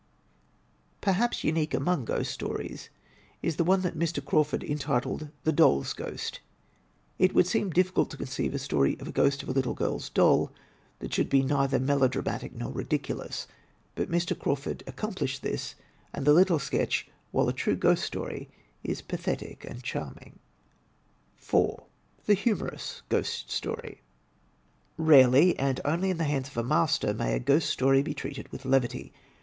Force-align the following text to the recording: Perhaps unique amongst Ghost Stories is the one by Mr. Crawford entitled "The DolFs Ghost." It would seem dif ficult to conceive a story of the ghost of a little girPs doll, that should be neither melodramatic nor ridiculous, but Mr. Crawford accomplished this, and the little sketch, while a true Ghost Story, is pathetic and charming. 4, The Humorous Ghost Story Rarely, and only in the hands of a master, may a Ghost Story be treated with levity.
Perhaps 0.99 1.43
unique 1.43 1.75
amongst 1.75 2.07
Ghost 2.07 2.31
Stories 2.31 2.89
is 3.43 3.57
the 3.57 3.63
one 3.63 3.81
by 3.81 3.91
Mr. 3.91 4.25
Crawford 4.25 4.63
entitled 4.63 5.29
"The 5.43 5.53
DolFs 5.53 5.95
Ghost." 5.95 6.39
It 7.19 7.35
would 7.35 7.45
seem 7.45 7.69
dif 7.69 7.93
ficult 7.93 8.09
to 8.09 8.17
conceive 8.17 8.55
a 8.55 8.57
story 8.57 8.97
of 8.99 9.05
the 9.05 9.11
ghost 9.11 9.43
of 9.43 9.49
a 9.49 9.51
little 9.51 9.75
girPs 9.75 10.11
doll, 10.11 10.51
that 10.97 11.13
should 11.13 11.29
be 11.29 11.43
neither 11.43 11.77
melodramatic 11.79 12.51
nor 12.55 12.71
ridiculous, 12.71 13.45
but 13.93 14.09
Mr. 14.09 14.35
Crawford 14.35 14.81
accomplished 14.87 15.43
this, 15.43 15.75
and 16.15 16.25
the 16.25 16.33
little 16.33 16.57
sketch, 16.57 17.07
while 17.29 17.47
a 17.47 17.53
true 17.53 17.75
Ghost 17.75 18.03
Story, 18.03 18.49
is 18.83 19.03
pathetic 19.03 19.63
and 19.65 19.83
charming. 19.83 20.39
4, 21.37 21.83
The 22.25 22.33
Humorous 22.33 23.03
Ghost 23.09 23.51
Story 23.51 24.01
Rarely, 24.97 25.55
and 25.59 25.79
only 25.85 26.09
in 26.09 26.17
the 26.17 26.23
hands 26.23 26.47
of 26.47 26.57
a 26.57 26.63
master, 26.63 27.13
may 27.13 27.35
a 27.35 27.39
Ghost 27.39 27.69
Story 27.69 28.01
be 28.01 28.15
treated 28.15 28.51
with 28.51 28.65
levity. 28.65 29.13